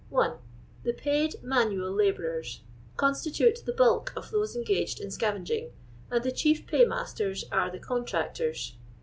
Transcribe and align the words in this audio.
1. 0.09 0.39
Th€ 0.83 0.97
Paid 0.97 1.43
Manual 1.43 1.91
Labourers 1.91 2.63
constitute 2.97 3.59
the 3.67 3.71
bulk 3.71 4.11
of 4.15 4.31
those 4.31 4.55
engaged 4.55 4.99
in 4.99 5.11
scavenging, 5.11 5.73
and 6.09 6.23
the 6.23 6.31
chief 6.31 6.65
pay 6.65 6.85
masters 6.85 7.45
are 7.51 7.69
the 7.69 7.77
contractors. 7.77 8.77